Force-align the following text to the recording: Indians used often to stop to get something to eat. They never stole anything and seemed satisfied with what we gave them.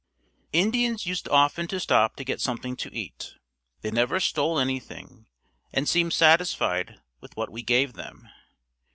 Indians 0.51 1.05
used 1.05 1.27
often 1.29 1.67
to 1.67 1.79
stop 1.79 2.15
to 2.15 2.23
get 2.23 2.41
something 2.41 2.75
to 2.75 2.91
eat. 2.91 3.35
They 3.81 3.91
never 3.91 4.19
stole 4.19 4.57
anything 4.57 5.27
and 5.71 5.87
seemed 5.87 6.13
satisfied 6.13 6.99
with 7.19 7.37
what 7.37 7.51
we 7.51 7.61
gave 7.61 7.93
them. 7.93 8.27